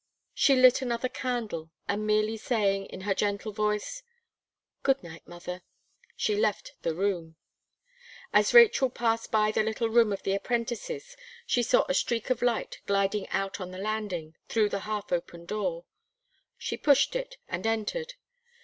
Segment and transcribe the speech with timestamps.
[0.33, 4.01] She, lit another candle, and merely saying, in her gentle voice
[4.81, 5.61] "Good night, mother,"
[6.17, 7.35] she left the room.
[8.33, 12.41] As Rachel passed by the little room of the apprentices, she saw a streak of
[12.41, 15.85] light gliding out on the landing, through the half open door.
[16.57, 18.15] She pushed it, and entered.